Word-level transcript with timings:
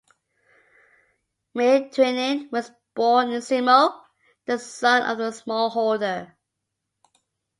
Miettunen 1.55 2.51
was 2.51 2.71
born 2.95 3.29
in 3.33 3.39
Simo, 3.39 4.01
the 4.47 4.57
son 4.57 5.03
of 5.03 5.19
a 5.19 5.29
smallholder. 5.29 6.33